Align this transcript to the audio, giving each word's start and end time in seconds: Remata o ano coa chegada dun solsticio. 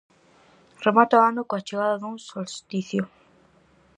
Remata 0.85 1.19
o 1.21 1.25
ano 1.29 1.41
coa 1.47 1.65
chegada 1.67 1.99
dun 2.01 2.15
solsticio. 2.27 3.03